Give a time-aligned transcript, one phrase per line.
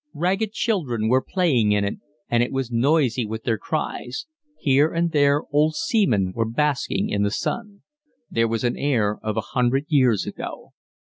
[0.15, 4.25] Ragged children were playing in it, and it was noisy with their cries:
[4.57, 7.83] here and there old seamen were basking in the sun.
[8.27, 10.73] There was an air of a hundred years ago.